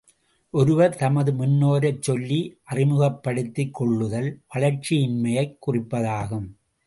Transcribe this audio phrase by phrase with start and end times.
[0.53, 2.39] ஒருவர் தமது முன்னோரைச் சொல்லி
[2.63, 6.49] அறிமுகப்படுத்திக் கொள்ளுதல் வளர்ச்சியின்மையைக் குறிப்பதாகும்.